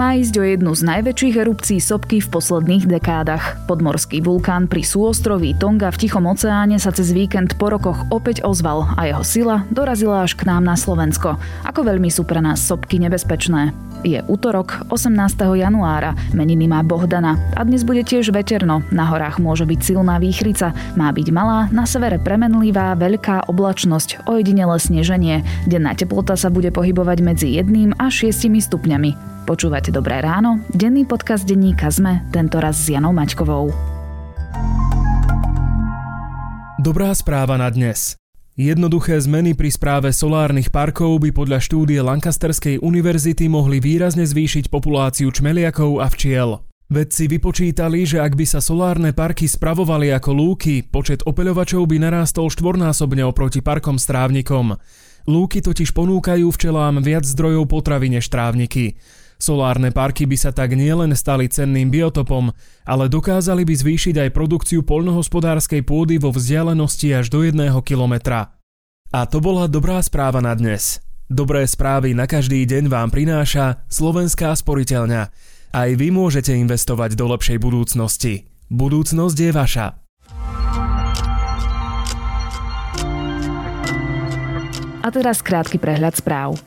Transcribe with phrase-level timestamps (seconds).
[0.00, 3.60] Má ísť o jednu z najväčších erupcií sopky v posledných dekádach.
[3.68, 8.88] Podmorský vulkán pri súostroví Tonga v Tichom oceáne sa cez víkend po rokoch opäť ozval
[8.96, 11.36] a jeho sila dorazila až k nám na Slovensko.
[11.68, 13.76] Ako veľmi sú pre nás sopky nebezpečné.
[14.00, 15.12] Je útorok 18.
[15.36, 18.80] januára, meniny má Bohdana a dnes bude tiež veterno.
[18.88, 24.80] Na horách môže byť silná výchrica, má byť malá, na severe premenlivá, veľká oblačnosť, ojedinele
[24.80, 25.44] sneženie.
[25.68, 29.28] Denná teplota sa bude pohybovať medzi 1 a 6 stupňami.
[29.50, 33.74] Počúvate Dobré ráno, denný podcast denníka ZME, tentoraz s Janou Maťkovou.
[36.78, 38.14] Dobrá správa na dnes.
[38.54, 45.34] Jednoduché zmeny pri správe solárnych parkov by podľa štúdie Lancasterskej univerzity mohli výrazne zvýšiť populáciu
[45.34, 46.62] čmeliakov a včiel.
[46.86, 52.54] Vedci vypočítali, že ak by sa solárne parky spravovali ako lúky, počet opeľovačov by narástol
[52.54, 54.78] štvornásobne oproti parkom s trávnikom.
[55.26, 58.94] Lúky totiž ponúkajú včelám viac zdrojov potravy než trávniky.
[59.40, 62.52] Solárne parky by sa tak nielen stali cenným biotopom,
[62.84, 68.60] ale dokázali by zvýšiť aj produkciu poľnohospodárskej pôdy vo vzdialenosti až do jedného kilometra.
[69.10, 71.00] A to bola dobrá správa na dnes.
[71.24, 75.22] Dobré správy na každý deň vám prináša Slovenská sporiteľňa.
[75.72, 78.44] Aj vy môžete investovať do lepšej budúcnosti.
[78.68, 79.86] Budúcnosť je vaša.
[85.00, 86.60] A teraz krátky prehľad správ.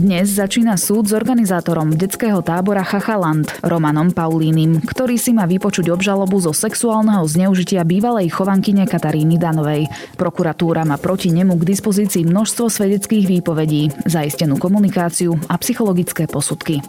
[0.00, 6.40] Dnes začína súd s organizátorom detského tábora Chachaland, Romanom Paulínim, ktorý si má vypočuť obžalobu
[6.40, 9.92] zo sexuálneho zneužitia bývalej chovankyne Kataríny Danovej.
[10.16, 16.80] Prokuratúra má proti nemu k dispozícii množstvo svedeckých výpovedí, zaistenú komunikáciu a psychologické posudky.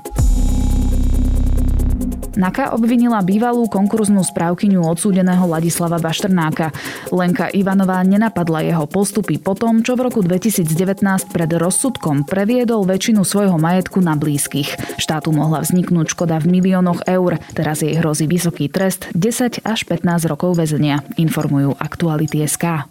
[2.40, 6.72] Naka obvinila bývalú konkurznú správkyňu odsúdeného Ladislava Baštrnáka.
[7.12, 13.28] Lenka Ivanová nenapadla jeho postupy po tom, čo v roku 2019 pred rozsudkom previedol väčšinu
[13.28, 14.96] svojho majetku na blízkych.
[14.96, 17.36] Štátu mohla vzniknúť škoda v miliónoch eur.
[17.52, 22.88] Teraz jej hrozí vysoký trest 10 až 15 rokov väzenia, informujú Aktuality SK.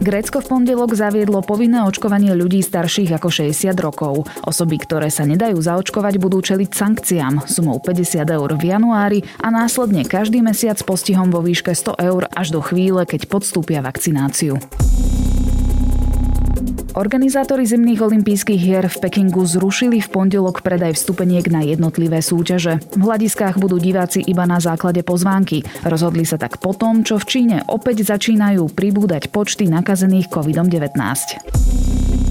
[0.00, 4.24] Grécko v pondelok zaviedlo povinné očkovanie ľudí starších ako 60 rokov.
[4.48, 10.08] Osoby, ktoré sa nedajú zaočkovať, budú čeliť sankciám sumou 50 eur v januári a následne
[10.08, 14.56] každý mesiac postihom vo výške 100 eur až do chvíle, keď podstúpia vakcináciu.
[16.90, 22.82] Organizátori zimných olympijských hier v Pekingu zrušili v pondelok predaj vstupeniek na jednotlivé súťaže.
[22.98, 25.62] V hľadiskách budú diváci iba na základe pozvánky.
[25.86, 32.29] Rozhodli sa tak potom, čo v Číne opäť začínajú pribúdať počty nakazených COVID-19.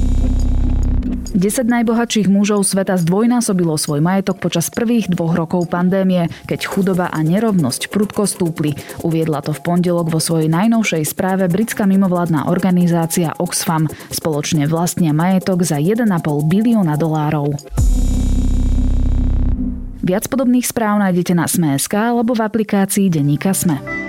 [1.29, 7.21] 10 najbohatších mužov sveta zdvojnásobilo svoj majetok počas prvých dvoch rokov pandémie, keď chudoba a
[7.21, 8.73] nerovnosť prudko stúpli.
[9.05, 13.85] Uviedla to v pondelok vo svojej najnovšej správe britská mimovládna organizácia Oxfam.
[14.09, 16.09] Spoločne vlastnia majetok za 1,5
[16.49, 17.53] bilióna dolárov.
[20.01, 24.08] Viac podobných správ nájdete na Sme.sk alebo v aplikácii Denníka Sme.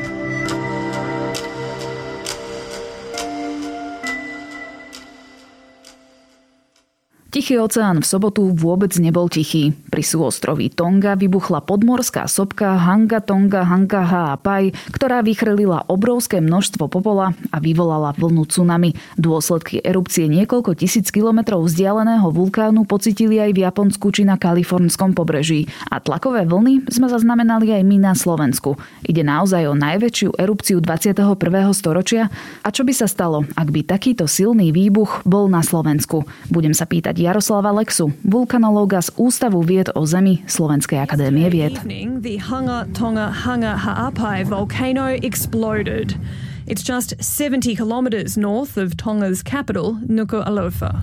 [7.30, 9.70] Tichý oceán v sobotu vôbec nebol tichý.
[9.70, 17.30] Pri súostroví Tonga vybuchla podmorská sopka Hanga Tonga Hanga Haapai, ktorá vychrlila obrovské množstvo popola
[17.54, 18.98] a vyvolala vlnu tsunami.
[19.14, 25.70] Dôsledky erupcie niekoľko tisíc kilometrov vzdialeného vulkánu pocitili aj v Japonsku či na kalifornskom pobreží.
[25.86, 28.74] A tlakové vlny sme zaznamenali aj my na Slovensku.
[29.06, 31.38] Ide naozaj o najväčšiu erupciu 21.
[31.78, 32.26] storočia?
[32.66, 36.26] A čo by sa stalo, ak by takýto silný výbuch bol na Slovensku?
[36.50, 41.76] Budem sa pýtať Jaroslava Lexu, vulkanológa z Ústavu vied o Zemi Slovenskej akadémie vied.
[42.22, 46.16] The Hunga Tonga Hunga Ha'apai volcano exploded.
[46.66, 51.02] It's just 70 kilometres north of Tonga's capital, Nuku'alofa.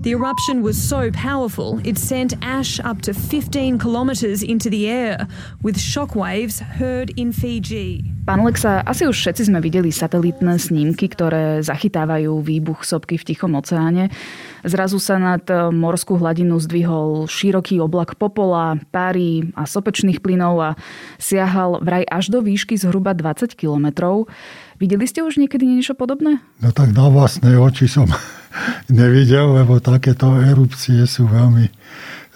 [0.00, 5.28] The eruption was so powerful it sent ash up to 15 kilometres into the air,
[5.62, 8.11] with shockwaves heard in Fiji.
[8.22, 13.58] Pán Lexa, asi už všetci sme videli satelitné snímky, ktoré zachytávajú výbuch sopky v Tichom
[13.58, 14.14] oceáne.
[14.62, 15.42] Zrazu sa nad
[15.74, 20.70] morskú hladinu zdvihol široký oblak popola, páry a sopečných plynov a
[21.18, 24.30] siahal vraj až do výšky zhruba 20 kilometrov.
[24.78, 26.38] Videli ste už niekedy niečo podobné?
[26.62, 28.06] No tak na vlastné oči som
[28.86, 31.66] nevidel, lebo takéto erupcie sú veľmi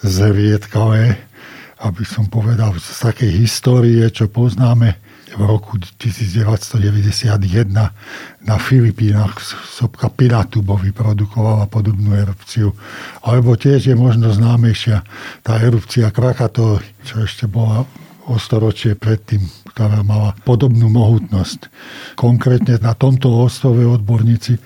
[0.03, 1.15] zriedkavé.
[1.79, 7.67] Aby som povedal, z takej histórie, čo poznáme v roku 1991
[8.43, 9.35] na Filipínach
[9.67, 12.71] sopka Pinatubo vyprodukovala podobnú erupciu.
[13.27, 15.03] Alebo tiež je možno známejšia
[15.43, 17.83] tá erupcia Krakatoa, čo ešte bola
[18.27, 21.71] o storočie predtým, ktorá mala podobnú mohutnosť.
[22.19, 24.59] Konkrétne na tomto ostrove odborníci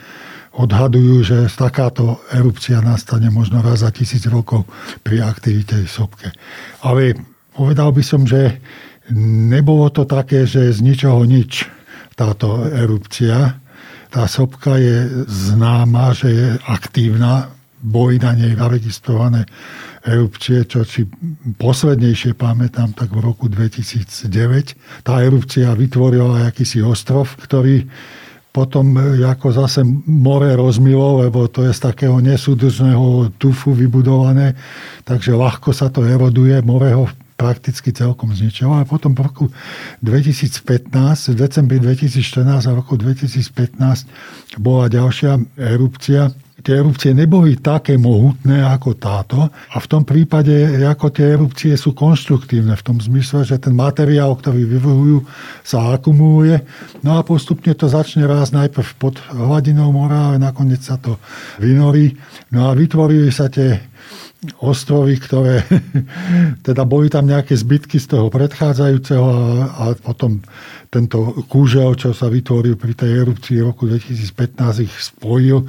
[0.58, 4.68] odhadujú, že takáto erupcia nastane možno raz za tisíc rokov
[5.06, 6.34] pri aktivite sopke.
[6.84, 7.16] Ale
[7.54, 8.60] povedal by som, že
[9.16, 11.68] nebolo to také, že z ničoho nič
[12.16, 13.60] táto erupcia.
[14.12, 19.50] Tá sopka je známa, že je aktívna, boli na nej zaregistrované
[20.06, 21.06] erupcie, čo si
[21.58, 25.06] poslednejšie pamätám, tak v roku 2009.
[25.06, 27.86] Tá erupcia vytvorila akýsi ostrov, ktorý
[28.52, 29.81] potom ako zase
[30.12, 34.60] more rozmilo, lebo to je z takého nesúdržného tufu vybudované,
[35.08, 37.08] takže ľahko sa to eroduje, more ho
[37.41, 38.77] prakticky celkom zničilo.
[38.77, 39.45] A potom v roku
[40.05, 46.29] 2015, v decembri 2014 a v roku 2015 bola ďalšia erupcia
[46.61, 50.53] tie erupcie neboli také mohutné ako táto a v tom prípade
[50.85, 55.25] ako tie erupcie sú konštruktívne v tom zmysle, že ten materiál, ktorý vyvrhujú,
[55.65, 56.61] sa akumuluje
[57.01, 61.17] no a postupne to začne rásť najprv pod hladinou mora, ale nakoniec sa to
[61.57, 62.13] vynorí.
[62.53, 63.81] No a vytvorili sa tie
[64.57, 65.61] ostrovy, ktoré
[66.67, 69.39] teda boli tam nejaké zbytky z toho predchádzajúceho a,
[69.69, 70.41] a potom
[70.89, 75.63] tento kúžel, čo sa vytvoril pri tej erupcii roku 2015, ich spojil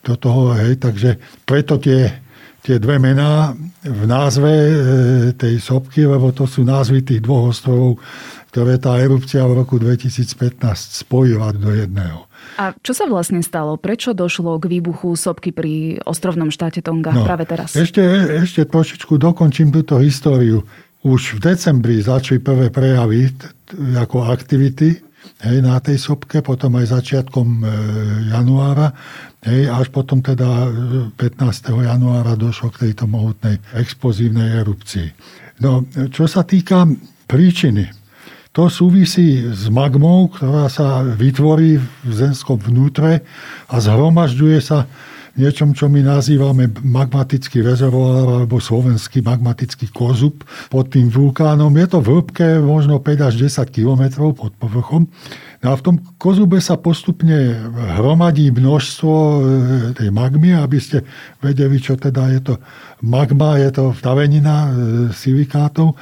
[0.00, 0.56] do toho.
[0.56, 2.10] Hej, takže preto tie,
[2.64, 3.52] tie dve mená
[3.84, 4.74] v názve e,
[5.36, 8.00] tej sopky, lebo to sú názvy tých dvoch ostrovov,
[8.54, 10.62] ktoré tá erupcia v roku 2015
[11.02, 12.30] spojila do jedného.
[12.54, 13.74] A čo sa vlastne stalo?
[13.74, 17.74] Prečo došlo k výbuchu sopky pri ostrovnom štáte Tonga no, práve teraz?
[17.74, 17.98] Ešte,
[18.46, 20.62] ešte trošičku dokončím túto históriu
[21.02, 23.34] už v decembri začali prvé prejavy
[23.98, 25.02] ako aktivity
[25.42, 27.64] hej, na tej sopke, potom aj začiatkom e,
[28.30, 28.94] januára,
[29.50, 30.70] hej, až potom teda
[31.18, 31.18] 15.
[31.18, 35.08] E, januára došlo k tejto mohutnej explozívnej erupcii.
[35.58, 35.82] No,
[36.14, 36.86] čo sa týka
[37.26, 38.03] príčiny,
[38.54, 43.26] to súvisí s magmou, ktorá sa vytvorí v zenskom vnútre
[43.66, 44.86] a zhromažďuje sa
[45.34, 51.74] niečom, čo my nazývame magmatický rezervoár alebo slovenský magmatický kozub pod tým vulkánom.
[51.74, 55.10] Je to v hĺbke možno 5 až 10 kilometrov pod povrchom.
[55.64, 57.58] No a v tom kozube sa postupne
[57.98, 59.38] hromadí množstvo e,
[59.98, 61.02] tej magmy, aby ste
[61.42, 62.54] vedeli, čo teda je to
[63.02, 64.72] magma, je to tavenina e,
[65.10, 65.98] silikátov.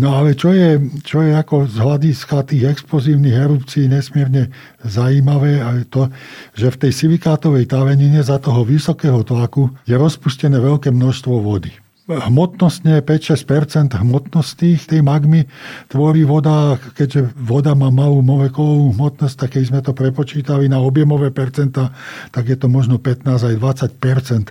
[0.00, 4.48] No ale čo je, čo je ako z hľadiska tých explozívnych erupcií nesmierne
[4.80, 6.08] zaujímavé, je to,
[6.56, 11.76] že v tej silikátovej tavenine za toho vysokého tlaku je rozpustené veľké množstvo vody
[12.10, 15.46] hmotnostne 5-6% hmotnosti tej magmy
[15.86, 21.30] tvorí voda, keďže voda má malú molekulovú hmotnosť, tak keď sme to prepočítali na objemové
[21.30, 21.94] percenta,
[22.34, 23.54] tak je to možno 15 aj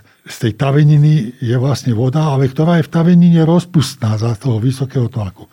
[0.30, 5.10] z tej taveniny je vlastne voda, ale ktorá je v tavenine rozpustná za toho vysokého
[5.10, 5.50] tlaku.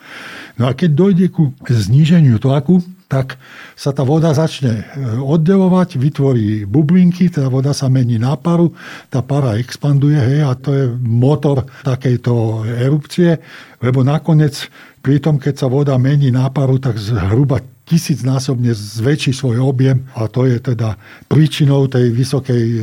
[0.62, 3.39] No a keď dojde ku zníženiu tlaku, tak
[3.74, 4.83] sa tá voda začne e,
[5.24, 8.75] oddelovať, vytvorí bublinky, teda voda sa mení na paru,
[9.07, 13.39] tá para expanduje, hej, a to je motor takejto erupcie,
[13.80, 14.68] lebo nakoniec
[15.00, 20.28] pri tom, keď sa voda mení na paru, tak zhruba tisícnásobne zväčší svoj objem a
[20.28, 21.00] to je teda
[21.31, 22.80] príčinou tej vysokej e,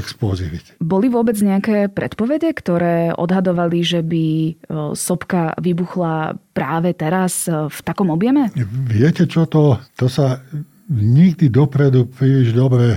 [0.00, 0.80] explozivity.
[0.80, 4.52] Boli vôbec nejaké predpovede, ktoré odhadovali, že by e,
[4.96, 8.48] sopka vybuchla práve teraz e, v takom objeme?
[8.88, 10.40] Viete čo, to, to sa
[10.88, 12.96] nikdy dopredu príliš dobre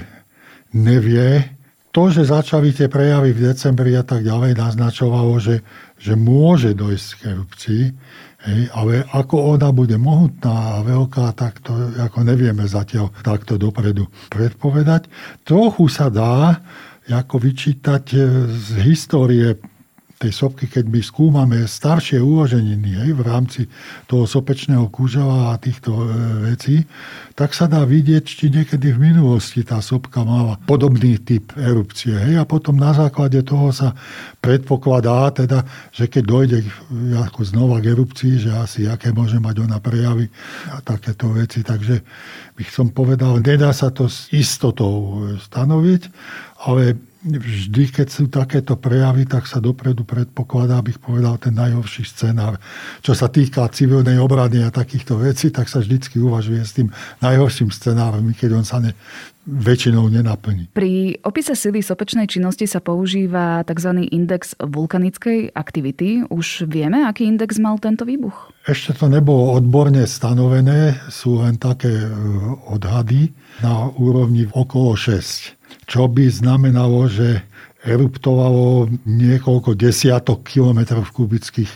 [0.71, 1.59] nevie.
[1.91, 5.59] To, že začali tie prejavy v decembri a tak ďalej, naznačovalo, že,
[5.99, 7.83] že môže dojsť k erupcii.
[8.41, 14.09] Hej, ale ako ona bude mohutná a veľká, tak to ako nevieme zatiaľ takto dopredu
[14.33, 15.05] predpovedať.
[15.45, 16.57] Trochu sa dá
[17.05, 18.03] ako vyčítať
[18.49, 19.61] z histórie
[20.21, 23.61] tej sopky, keď my skúmame staršie uloženiny hej, v rámci
[24.05, 26.05] toho sopečného kúžela a týchto e,
[26.53, 26.85] vecí,
[27.33, 32.13] tak sa dá vidieť, či niekedy v minulosti tá sopka mala podobný typ erupcie.
[32.13, 33.97] Hej, a potom na základe toho sa
[34.37, 36.57] predpokladá, teda, že keď dojde
[37.17, 40.29] ako znova k erupcii, že asi aké môže mať ona prejavy
[40.69, 41.65] a takéto veci.
[41.65, 42.05] Takže
[42.61, 46.01] bych som povedal, nedá sa to s istotou stanoviť,
[46.61, 52.57] ale vždy, keď sú takéto prejavy, tak sa dopredu predpokladá, abych povedal, ten najhorší scenár.
[53.05, 56.89] Čo sa týka civilnej obrany a takýchto vecí, tak sa vždycky uvažuje s tým
[57.21, 58.97] najhorším scenárom, keď on sa ne,
[59.45, 60.73] väčšinou nenaplní.
[60.73, 64.01] Pri opise sily sopečnej činnosti sa používa tzv.
[64.09, 66.25] index vulkanickej aktivity.
[66.25, 68.53] Už vieme, aký index mal tento výbuch?
[68.65, 72.09] Ešte to nebolo odborne stanovené, sú len také e,
[72.69, 77.43] odhady na úrovni okolo 6 čo by znamenalo, že
[77.81, 81.71] eruptovalo niekoľko desiatok kilometrov kubických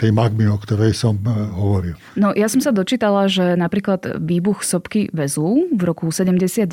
[0.00, 1.94] tej magmy, o ktorej som e, hovoril.
[2.16, 6.64] No ja som sa dočítala, že napríklad výbuch sopky Vezú v roku 79,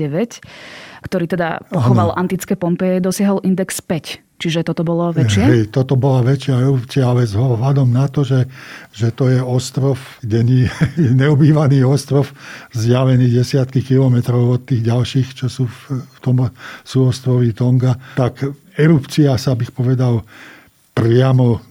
[1.04, 2.20] ktorý teda pochoval ano.
[2.24, 4.27] antické Pompeje, dosiahol index 5.
[4.38, 5.44] Čiže toto bolo väčšie?
[5.50, 8.46] Hej, toto bola väčšia erupcia, ale s ohľadom na to, že,
[8.94, 10.70] že to je ostrov, denný,
[11.22, 12.30] neobývaný ostrov,
[12.70, 16.54] zjavený desiatky kilometrov od tých ďalších, čo sú v, v tom
[16.86, 18.46] sú ostroví Tonga, tak
[18.78, 20.22] erupcia sa bych povedal
[20.94, 21.62] priamo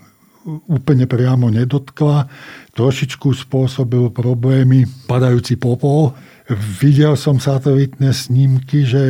[0.71, 2.31] úplne priamo nedotkla.
[2.75, 6.15] Trošičku spôsobil problémy padajúci popol.
[6.55, 9.03] Videl som satelitné snímky, že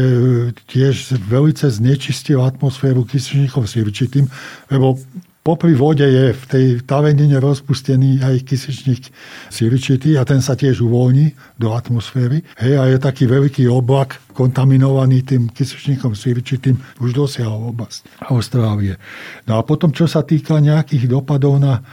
[0.73, 4.25] tiež veľmi znečistil atmosféru kysličníkom sirčitým,
[4.73, 4.97] lebo
[5.45, 9.13] popri vode je v tej tavenine rozpustený aj kysličník
[9.53, 12.41] siličitý a ten sa tiež uvoľní do atmosféry.
[12.57, 18.99] Hej, a je taký veľký oblak kontaminovaný tým kysličníkom siličitým, už dosiahol oblasť Austrálie.
[19.45, 21.85] No a potom, čo sa týka nejakých dopadov na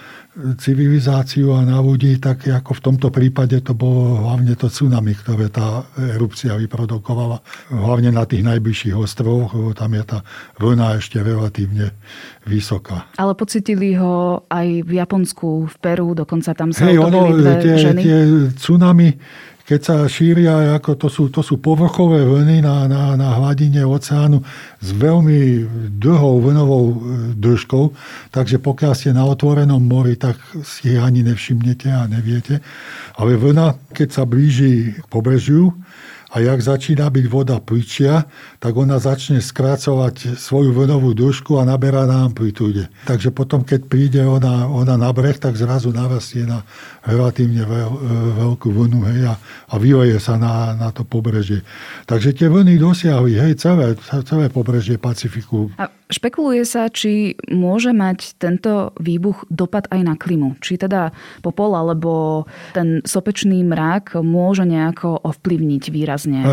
[0.57, 5.53] civilizáciu a na ľudí, tak ako v tomto prípade to bolo hlavne to tsunami, ktoré
[5.53, 7.45] tá erupcia vyprodukovala.
[7.69, 10.19] Hlavne na tých najbližších ostrovoch, lebo tam je tá
[10.57, 11.93] vlna ešte relatívne
[12.49, 13.05] vysoká.
[13.21, 17.29] Ale pocitili ho aj v Japonsku, v Peru, dokonca tam sa hey, ono,
[17.61, 18.01] tie, ženy.
[18.01, 18.19] Tie
[18.57, 19.13] tsunami
[19.63, 24.43] keď sa šíria, ako to sú, to sú povrchové vlny na, na, na hladine oceánu
[24.83, 25.63] s veľmi
[26.03, 26.95] dlhou vlnovou e,
[27.39, 27.85] dĺžkou,
[28.35, 30.35] takže pokiaľ ste na otvorenom mori, tak
[30.67, 32.59] si ani nevšimnete a neviete.
[33.15, 35.71] Ale vlna, keď sa blíži k pobrežiu,
[36.33, 38.25] a jak začína byť voda pličia,
[38.57, 42.89] tak ona začne skrácovať svoju vlnovú dĺžku a naberá na amplitúde.
[43.05, 46.65] Takže potom, keď príde ona, ona na breh, tak zrazu narastie na
[47.05, 47.99] relatívne veľ, e,
[48.41, 49.33] veľkú vlnu hej, a,
[49.69, 51.61] a vyleje sa na, na to pobrežie.
[52.09, 53.93] Takže tie vlny dosiahli hej, celé,
[54.25, 55.69] celé pobrežie Pacifiku.
[55.77, 60.55] A špekuluje sa, či môže mať tento výbuch dopad aj na klimu.
[60.63, 61.11] Či teda
[61.43, 66.45] popol alebo ten sopečný mrak môže nejako ovplyvniť výraz výrazne?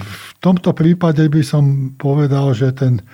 [0.00, 3.04] V tomto prípade by som povedal, že ten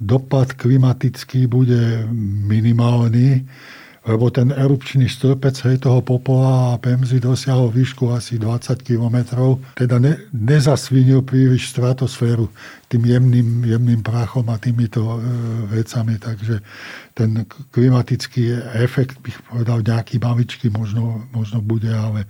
[0.00, 2.06] dopad klimatický bude
[2.48, 3.44] minimálny,
[4.02, 9.22] lebo ten erupčný stĺpec hej, toho popola a Pemzy dosiahol výšku asi 20 km,
[9.78, 12.50] teda ne, nezasvinil príliš stratosféru
[12.90, 15.18] tým jemným, jemným prachom a týmito e,
[15.70, 16.60] vecami, takže
[17.14, 22.26] ten klimatický efekt, bych povedal, nejaký maličký možno, možno bude, ale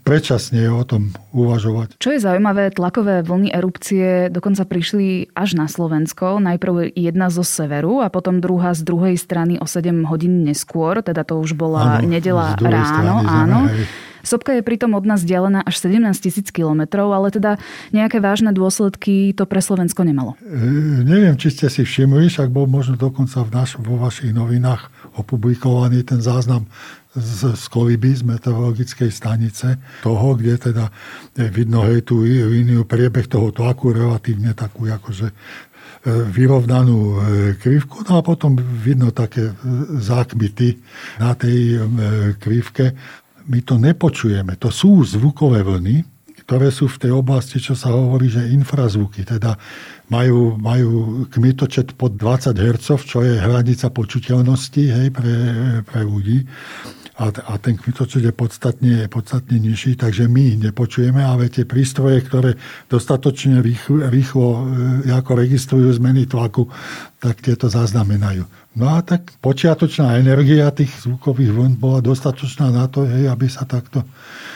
[0.00, 2.00] predčasne o tom uvažovať.
[2.00, 6.40] Čo je zaujímavé, tlakové vlny erupcie dokonca prišli až na Slovensko.
[6.40, 11.24] Najprv jedna zo severu a potom druhá z druhej strany o 7 hodín neskôr, teda
[11.28, 13.20] to už bola ano, nedela ráno.
[13.20, 13.60] Strany, áno.
[13.68, 17.58] Zeme, Sopka je pritom od nás vzdialená až 17 tisíc kilometrov, ale teda
[17.90, 20.38] nejaké vážne dôsledky to pre Slovensko nemalo.
[20.42, 24.88] E, neviem, či ste si všimli, však bol možno dokonca v naš, vo vašich novinách
[25.18, 26.66] opublikovaný ten záznam
[27.16, 30.88] z, z koliby, z meteorologickej stanice, toho, kde teda
[31.52, 35.34] vidno hej, tú líniu, priebeh toho tlaku relatívne takú akože e,
[36.08, 37.16] vyrovnanú e,
[37.60, 39.54] krivku, no a potom vidno také e,
[40.00, 40.80] zákmity
[41.20, 41.84] na tej
[42.40, 42.96] krivke.
[43.46, 44.54] My to nepočujeme.
[44.62, 46.04] To sú zvukové vlny,
[46.46, 49.56] ktoré sú v tej oblasti, čo sa hovorí, že infrazvuky, teda
[50.10, 55.34] majú, majú kmitočet pod 20 Hz, čo je hranica počuteľnosti hej, pre,
[55.86, 56.44] pre ľudí
[57.12, 62.56] a, a ten kmitočet je podstatne, podstatne nižší, takže my nepočujeme, ale tie prístroje, ktoré
[62.88, 64.48] dostatočne rýchlo, rýchlo
[65.04, 66.72] e, ako registrujú zmeny tlaku,
[67.20, 68.48] tak tieto zaznamenajú.
[68.72, 73.68] No a tak počiatočná energia tých zvukových vln bola dostatočná na to, hej, aby sa
[73.68, 74.08] takto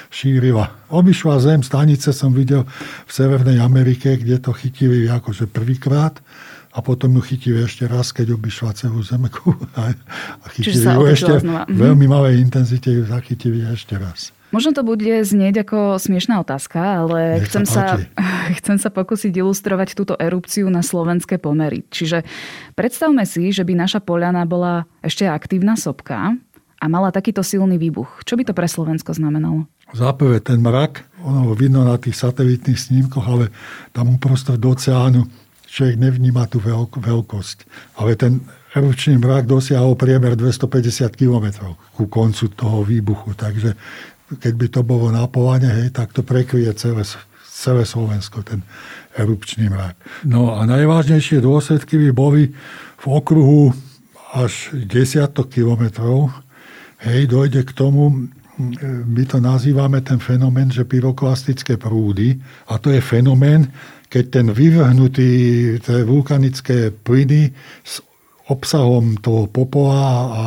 [0.09, 0.89] šírila.
[0.89, 2.65] Obyšla Zem, stanice som videl
[3.05, 6.25] v Severnej Amerike, kde to chytili akože prvýkrát
[6.77, 9.97] a potom ju chytili ešte raz, keď obišla celú zemku a,
[10.53, 11.65] chytili ju ešte znova.
[11.65, 11.81] v mhm.
[11.81, 14.37] veľmi malej intenzite ju zachytili ešte raz.
[14.55, 17.99] Možno to bude znieť ako smiešná otázka, ale chcem sa,
[18.63, 21.83] chcem sa pokúsiť ilustrovať túto erupciu na slovenské pomery.
[21.91, 22.23] Čiže
[22.79, 26.39] predstavme si, že by naša Poliana bola ešte aktívna sopka
[26.77, 28.23] a mala takýto silný výbuch.
[28.23, 29.67] Čo by to pre Slovensko znamenalo?
[29.91, 33.51] Záprve ten mrak, ono vidno na tých satelitných snímkoch, ale
[33.91, 35.27] tam uprostred oceánu
[35.77, 37.69] človek nevníma tú veľk- veľkosť.
[38.01, 38.41] Ale ten
[38.73, 43.37] erupčný mrak dosiahol priemer 250 km ku koncu toho výbuchu.
[43.37, 43.77] Takže
[44.41, 47.05] keď by to bolo na polane, hej, tak to prekryje celé,
[47.45, 48.65] celé Slovensko, ten
[49.21, 50.01] erupčný mrak.
[50.25, 52.43] No a najvážnejšie dôsledky by boli
[52.97, 53.77] v okruhu
[54.33, 56.33] až desiatok kilometrov.
[57.05, 58.33] Hej, dojde k tomu,
[59.07, 62.41] my to nazývame ten fenomén, že pyroklastické prúdy,
[62.73, 63.69] a to je fenomén,
[64.07, 65.31] keď ten vyvrhnutý,
[65.83, 67.51] tie vulkanické plyny
[68.47, 69.99] obsahom toho popola
[70.31, 70.45] a,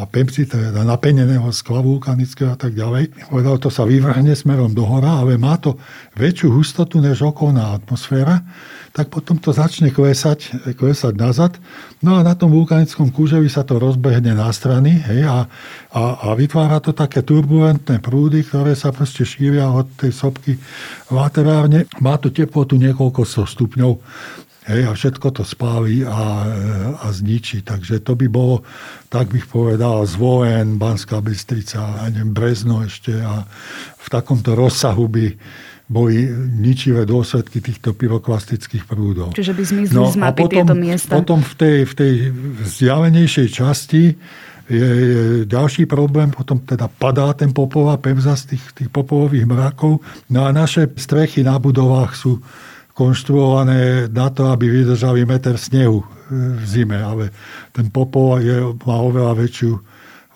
[0.00, 3.28] a pemci, teda napeneného skla vulkanického a tak ďalej.
[3.28, 5.76] Povedal, to sa vyvrhne smerom do hora, ale má to
[6.16, 8.40] väčšiu hustotu než okolná atmosféra,
[8.90, 11.54] tak potom to začne klesať, klesať nazad.
[12.02, 15.46] No a na tom vulkanickom kúževi sa to rozbehne na strany hej, a,
[15.94, 20.58] a, a vytvára to také turbulentné prúdy, ktoré sa proste šíria od tej sopky
[21.06, 21.86] laterárne.
[22.02, 23.92] Má to teplotu niekoľko stupňov
[24.70, 26.46] Hej, a všetko to spáli a,
[27.00, 27.64] a zničí.
[27.64, 28.62] Takže to by bolo,
[29.10, 33.42] tak bych povedal, zvolen, Banská Bystrica, neviem, Brezno ešte a
[33.96, 35.26] v takomto rozsahu by
[35.90, 39.34] boli ničivé dôsledky týchto pyroklastických prúdov.
[39.34, 41.12] Čiže by zmizli no, z mapy potom, tieto miesta.
[41.18, 42.12] Potom v tej, v tej
[42.62, 44.14] vzdialenejšej časti
[44.70, 49.50] je, je ďalší problém, potom teda padá ten popol a pevza z tých, tých popolových
[49.50, 49.98] mrakov.
[50.30, 52.38] No a naše strechy na budovách sú
[52.94, 57.34] konštruované na to, aby vydržali meter snehu v zime, ale
[57.74, 59.72] ten popol je, má oveľa väčšiu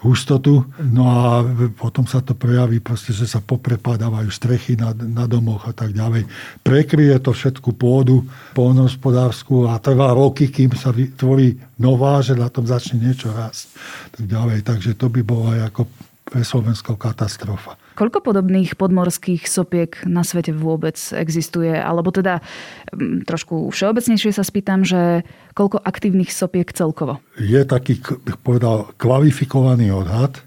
[0.04, 1.40] hustotu, no a
[1.72, 6.28] potom sa to prejaví proste, že sa poprepadávajú strechy na, na domoch a tak ďalej.
[6.60, 12.68] Prekryje to všetku pôdu polnohospodárskú a trvá roky, kým sa vytvorí nová, že na tom
[12.68, 13.72] začne niečo rásť.
[14.12, 14.60] Tak ďalej.
[14.60, 15.88] Takže to by bola ako
[16.28, 17.80] pre Slovensko katastrofa.
[17.94, 21.70] Koľko podobných podmorských sopiek na svete vôbec existuje?
[21.70, 22.42] Alebo teda
[22.90, 25.22] mm, trošku všeobecnejšie sa spýtam, že
[25.54, 27.22] koľko aktívnych sopiek celkovo?
[27.38, 28.02] Je taký,
[28.42, 30.42] povedal, kvalifikovaný odhad,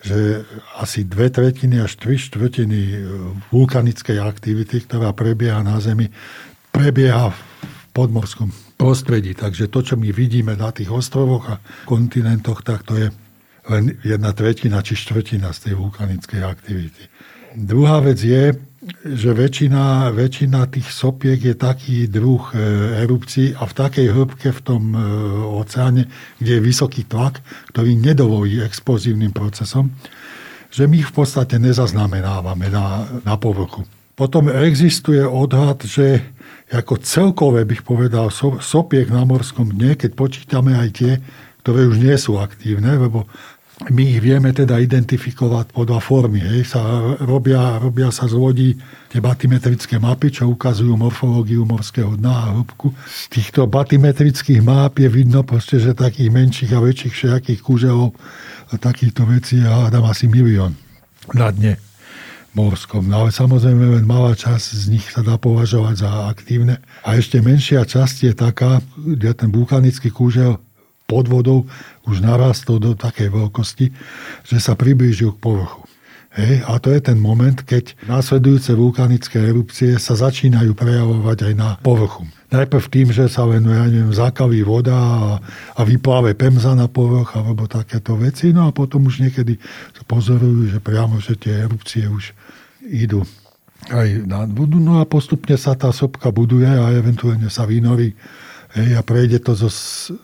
[0.00, 0.48] že
[0.80, 2.98] asi dve tretiny až tri štvrtiny e,
[3.52, 6.08] vulkanickej aktivity, ktorá prebieha na Zemi,
[6.72, 7.38] prebieha v
[7.92, 8.48] podmorskom
[8.80, 9.36] prostredí.
[9.36, 13.08] Takže to, čo my vidíme na tých ostrovoch a kontinentoch, tak to je
[13.70, 17.02] len jedna tretina či štvrtina z tej vulkanickej aktivity.
[17.52, 18.56] Druhá vec je,
[19.06, 22.58] že väčšina, väčšina tých sopiek je taký druh e,
[23.06, 24.98] erupcií a v takej hĺbke v tom e,
[25.62, 26.10] oceáne,
[26.42, 27.38] kde je vysoký tlak,
[27.70, 29.94] ktorý nedovolí explozívnym procesom,
[30.72, 33.86] že my ich v podstate nezaznamenávame na, na povrchu.
[34.18, 36.24] Potom existuje odhad, že
[36.72, 41.12] ako celkové bych povedal sopiek na morskom dne, keď počítame aj tie,
[41.62, 43.30] ktoré už nie sú aktívne, lebo
[43.90, 46.38] my ich vieme teda identifikovať po dva formy.
[46.38, 46.76] Hej.
[46.76, 46.82] Sa
[47.24, 48.70] robia, robia sa z lodí
[49.10, 52.94] tie batimetrické mapy, čo ukazujú morfológiu morského dna a hĺbku.
[53.32, 58.14] Týchto batimetrických map je vidno proste, že takých menších a väčších všetkých kúželov
[58.70, 60.78] a takýchto vecí je hádam asi milión
[61.34, 61.80] na dne
[62.52, 63.08] morskom.
[63.08, 66.84] No ale samozrejme len malá časť z nich sa dá považovať za aktívne.
[67.02, 70.60] A ešte menšia časť je taká, kde ten vulkanický kúžel
[71.12, 71.68] pod vodou
[72.08, 73.92] už narastol do takej veľkosti,
[74.48, 75.84] že sa priblížil k povrchu.
[76.32, 81.76] Hej, a to je ten moment, keď následujúce vulkanické erupcie sa začínajú prejavovať aj na
[81.84, 82.24] povrchu.
[82.48, 85.36] Najprv tým, že sa len, ja neviem, zakaví voda a,
[85.76, 89.60] a vypláve pemza na povrch alebo takéto veci, no a potom už niekedy
[89.92, 92.32] sa pozorujú, že priamo, že tie erupcie už
[92.88, 93.28] idú
[93.92, 98.16] aj na vodu, no a postupne sa tá sopka buduje a eventuálne sa vynorí
[98.72, 99.68] Hej, a prejde to zo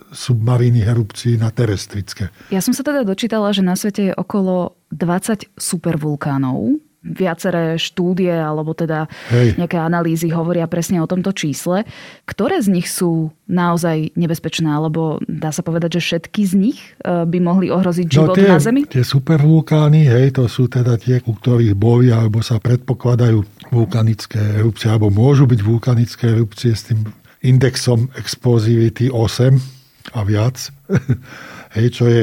[0.08, 2.32] submarínych erupcií na terestrické.
[2.48, 6.80] Ja som sa teda dočítala, že na svete je okolo 20 supervulkánov.
[6.98, 9.54] Viaceré štúdie alebo teda Hej.
[9.54, 11.86] nejaké analýzy hovoria presne o tomto čísle.
[12.24, 14.66] Ktoré z nich sú naozaj nebezpečné?
[14.66, 18.36] Alebo dá sa povedať, že všetky z nich e, by mohli ohroziť no, život no,
[18.42, 18.82] tie, na Zemi?
[18.88, 24.90] Tie supervulkány, hej, to sú teda tie, u ktorých boli alebo sa predpokladajú vulkanické erupcie,
[24.90, 27.06] alebo môžu byť vulkanické erupcie s tým
[27.42, 30.72] indexom explozivity 8 a viac,
[31.76, 32.22] hej, čo je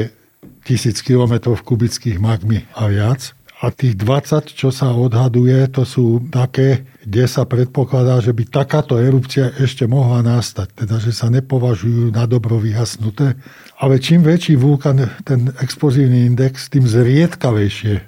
[0.66, 3.32] 1000 km kubických magmy a viac.
[3.64, 9.00] A tých 20, čo sa odhaduje, to sú také, kde sa predpokladá, že by takáto
[9.00, 10.84] erupcia ešte mohla nastať.
[10.84, 13.32] Teda, že sa nepovažujú na dobro vyhasnuté.
[13.80, 18.04] Ale čím väčší vulkan, ten explozívny index, tým zriedkavejšie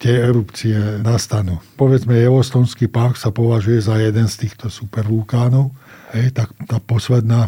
[0.00, 1.60] tie erupcie nastanú.
[1.80, 5.72] Povedzme, Yellowstoneský park sa považuje za jeden z týchto supervulkánov
[6.16, 7.46] hej, tak tá posledná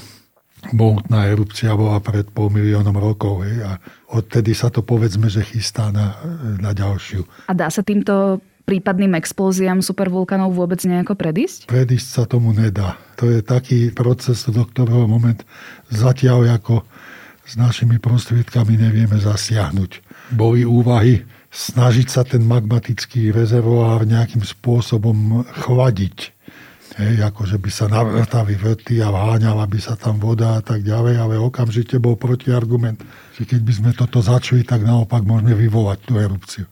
[0.70, 3.42] mohutná erupcia bola pred pol miliónom rokov.
[3.42, 3.72] Hej, a
[4.14, 6.14] odtedy sa to povedzme, že chystá na,
[6.62, 7.26] na ďalšiu.
[7.50, 11.66] A dá sa týmto prípadným explóziám supervulkanov vôbec nejako predísť?
[11.66, 12.94] Predísť sa tomu nedá.
[13.18, 15.42] To je taký proces, do ktorého moment
[15.90, 16.86] zatiaľ ako
[17.42, 19.90] s našimi prostriedkami nevieme zasiahnuť.
[20.30, 26.32] Boli úvahy snažiť sa ten magmatický rezervoár nejakým spôsobom chladiť
[26.92, 31.14] Hej, že by sa navrtali vrty a vháňala by sa tam voda a tak ďalej,
[31.16, 33.00] ale okamžite bol protiargument,
[33.32, 36.64] že keď by sme toto začali, tak naopak môžeme vyvolať tú erupciu.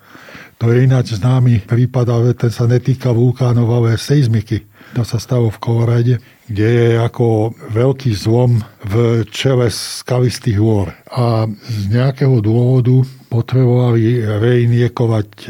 [0.61, 4.69] To je ináč známy prípad, ale ten sa netýka vulkánov, ale seizmiky.
[4.93, 6.15] To sa stalo v Kolorade,
[6.51, 10.93] kde je ako veľký zlom v čele skalistých hôr.
[11.09, 15.49] A z nejakého dôvodu potrebovali reinjekovať e,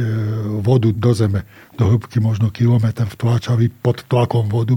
[0.60, 1.42] vodu do zeme,
[1.80, 4.76] do hĺbky možno kilometr vtláčali pod tlakom vodu,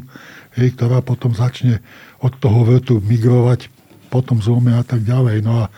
[0.56, 1.84] hej, ktorá potom začne
[2.24, 3.68] od toho vrtu migrovať
[4.08, 5.44] potom zlome a tak ďalej.
[5.44, 5.74] No a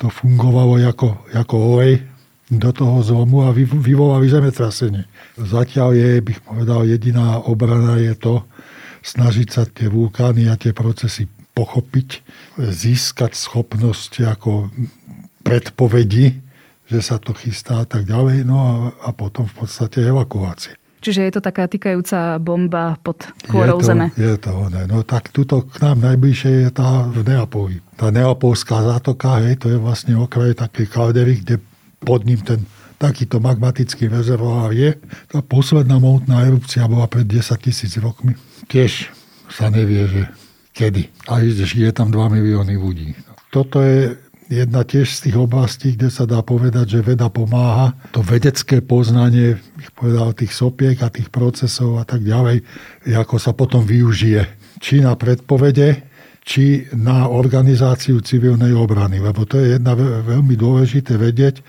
[0.00, 2.00] to fungovalo ako, ako olej
[2.48, 5.04] do toho zlomu a vyvolali zemetrasenie.
[5.36, 8.34] Zatiaľ je, bych povedal, jediná obrana je to,
[9.02, 12.24] snažiť sa tie vulkány a tie procesy pochopiť,
[12.56, 14.72] získať schopnosť ako
[15.44, 16.51] predpovedi,
[16.92, 18.72] že sa to chystá a tak ďalej, no a,
[19.08, 20.76] a potom v podstate evakuácie.
[21.02, 24.06] Čiže je to taká týkajúca bomba pod kôrou je to, zeme.
[24.14, 24.86] Je to ne.
[24.86, 27.82] No tak tuto k nám najbližšie je tá v Neapoli.
[27.98, 31.58] Tá Neapolská zátoka, hej, to je vlastne okraj takej kaldery, kde
[32.06, 32.62] pod ním ten
[33.02, 34.94] takýto magmatický rezervoár je.
[35.26, 38.38] Tá posledná mohutná erupcia bola pred 10 tisíc rokmi.
[38.70, 39.10] Tiež
[39.50, 40.22] sa nevie, že
[40.70, 41.10] kedy.
[41.26, 43.18] A je tam 2 milióny ľudí.
[43.50, 44.14] Toto je
[44.52, 47.96] jedna tiež z tých oblastí, kde sa dá povedať, že veda pomáha.
[48.12, 52.60] To vedecké poznanie, bych povedal, tých sopiek a tých procesov a tak ďalej,
[53.08, 54.44] ako sa potom využije.
[54.82, 56.04] Či na predpovede,
[56.42, 59.22] či na organizáciu civilnej obrany.
[59.22, 61.62] Lebo to je jedna veľmi dôležité vedieť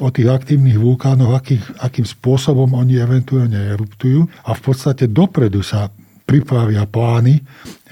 [0.00, 4.24] o tých aktívnych vulkánoch, aký, akým spôsobom oni eventuálne eruptujú.
[4.48, 5.88] A v podstate dopredu sa
[6.26, 7.38] pripravia plány,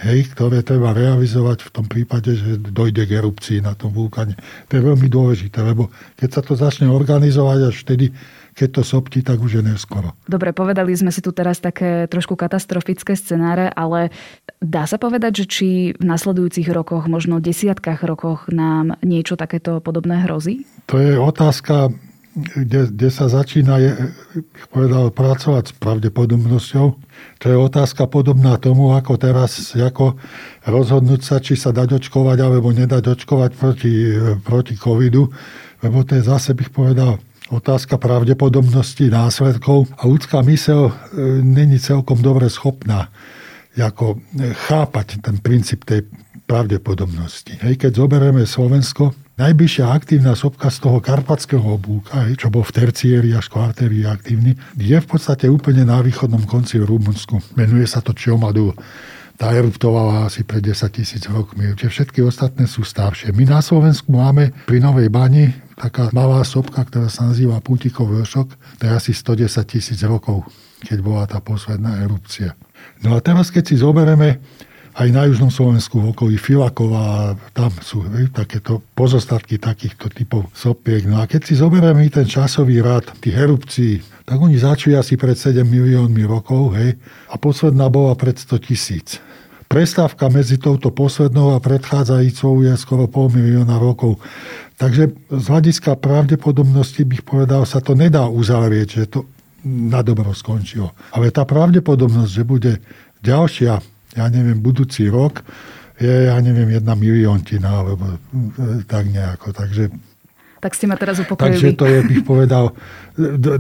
[0.05, 4.37] hej, ktoré treba realizovať v tom prípade, že dojde k erupcii na tom vulkáne.
[4.69, 5.89] To je veľmi dôležité, lebo
[6.21, 8.13] keď sa to začne organizovať až vtedy,
[8.55, 10.15] keď to sopti, tak už je neskoro.
[10.31, 14.15] Dobre, povedali sme si tu teraz také trošku katastrofické scenáre, ale
[14.63, 20.23] dá sa povedať, že či v nasledujúcich rokoch, možno desiatkách rokoch nám niečo takéto podobné
[20.23, 20.63] hrozí?
[20.87, 21.91] To je otázka
[22.35, 23.91] kde, kde sa začína je,
[24.75, 26.87] povedal, pracovať s pravdepodobnosťou.
[27.41, 30.19] To je otázka podobná tomu, ako teraz ako
[30.67, 33.95] rozhodnúť sa, či sa dať očkovať alebo nedať očkovať proti,
[34.43, 35.31] proti covidu,
[35.87, 37.23] lebo to je zase, bych povedal,
[37.55, 40.93] otázka pravdepodobnosti následkov a ľudská mysel e,
[41.45, 43.15] není celkom dobre schopná
[43.75, 44.23] ako
[44.71, 46.07] chápať ten princíp tej
[46.47, 47.59] pravdepodobnosti.
[47.59, 53.35] Hej, keď zoberieme Slovensko, Najbližšia aktívna sopka z toho karpatského oblúka, čo bol v terciéri
[53.35, 57.43] až kvartéri aktívny, je v podstate úplne na východnom konci v Rumunsku.
[57.59, 58.71] Menuje sa to Čiomadu.
[59.35, 61.67] Tá eruptovala asi pred 10 tisíc rokmi.
[61.75, 63.35] Tie všetky ostatné sú staršie.
[63.35, 68.55] My na Slovensku máme pri Novej Bani taká malá sopka, ktorá sa nazýva Putikov vršok.
[68.55, 70.47] To je asi 110 tisíc rokov,
[70.87, 72.55] keď bola tá posledná erupcia.
[73.03, 74.39] No a teraz, keď si zoberieme
[74.95, 81.03] aj na južnom Slovensku v okolí Filakova, tam sú hej, takéto pozostatky takýchto typov sopiek.
[81.11, 85.35] No a keď si zoberieme ten časový rad tých erupcií, tak oni začali asi pred
[85.35, 86.95] 7 miliónmi rokov, hej,
[87.27, 89.19] a posledná bola pred 100 tisíc.
[89.67, 94.23] Prestávka medzi touto poslednou a predchádzajúcou je skoro pol milióna rokov.
[94.79, 99.27] Takže z hľadiska pravdepodobnosti bych povedal, sa to nedá uzavrieť, že to
[99.67, 100.95] na dobro skončilo.
[101.11, 102.73] Ale tá pravdepodobnosť, že bude
[103.25, 103.81] ďalšia
[104.15, 105.43] ja neviem, budúci rok
[105.99, 109.55] je, ja neviem, jedna miliontina, alebo e, tak nejako.
[109.55, 109.95] Takže
[110.65, 111.61] tak ste ma teraz upokojili.
[111.61, 112.73] Takže to je, bych povedal,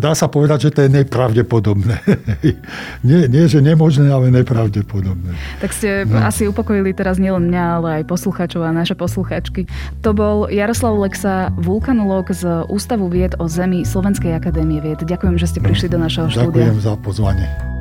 [0.00, 2.00] dá sa povedať, že to je nepravdepodobné.
[3.08, 5.36] nie, nie, že nemožné, ale nepravdepodobné.
[5.60, 6.24] Tak ste no.
[6.24, 9.68] asi upokojili teraz nielen mňa, ale aj posluchačov a naše posluchačky.
[10.00, 15.04] To bol Jaroslav Lexa, vulkanológ z Ústavu vied o Zemi Slovenskej akadémie vied.
[15.04, 16.72] Ďakujem, že ste prišli do našeho štúdia.
[16.72, 17.73] Ďakujem za pozvanie.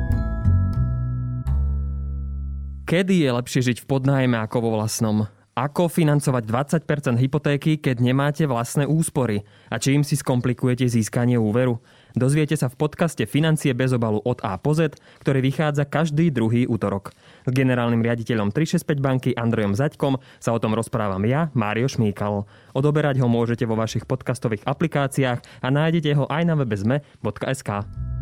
[2.94, 5.26] Kedy je lepšie žiť v podnájme ako vo vlastnom?
[5.58, 6.46] Ako financovať
[6.86, 9.42] 20% hypotéky, keď nemáte vlastné úspory?
[9.66, 11.82] A čím si skomplikujete získanie úveru?
[12.14, 14.94] Dozviete sa v podcaste Financie bez obalu od A po Z,
[15.26, 17.10] ktorý vychádza každý druhý útorok.
[17.42, 22.46] S generálnym riaditeľom 365 banky Andrejom Zaďkom sa o tom rozprávam ja, Mário Šmíkal.
[22.78, 28.13] Odoberať ho môžete vo vašich podcastových aplikáciách a nájdete ho aj na webe zme.sk.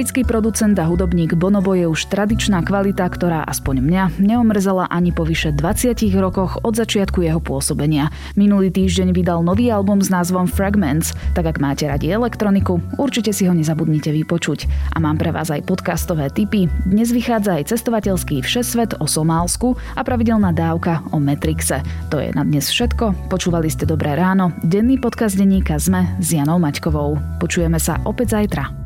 [0.00, 5.28] Britský producent a hudobník Bonobo je už tradičná kvalita, ktorá aspoň mňa neomrzela ani po
[5.28, 8.08] vyše 20 rokoch od začiatku jeho pôsobenia.
[8.32, 13.44] Minulý týždeň vydal nový album s názvom Fragments, tak ak máte radi elektroniku, určite si
[13.44, 14.64] ho nezabudnite vypočuť.
[14.96, 16.64] A mám pre vás aj podcastové tipy.
[16.88, 21.84] Dnes vychádza aj cestovateľský všesvet o Somálsku a pravidelná dávka o Metrixe.
[22.08, 23.28] To je na dnes všetko.
[23.28, 24.56] Počúvali ste Dobré ráno.
[24.64, 27.20] Denný podcast denníka ZME s Janou Maťkovou.
[27.36, 28.79] Počujeme sa opäť zajtra.